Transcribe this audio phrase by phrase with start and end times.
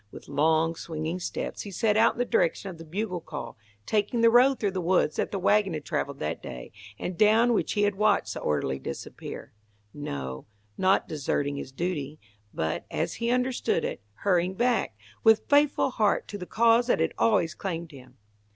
[0.09, 3.55] With long, swinging steps he set out in the direction of the bugle call,
[3.85, 7.53] taking the road through the woods that the wagon had travelled that day, and down
[7.53, 9.53] which he had watched the orderly disappear.
[9.93, 12.17] No, not deserting his duty,
[12.51, 17.13] but, as he understood it, hurrying back, with faithful heart to the cause that had
[17.19, 18.17] always claimed him.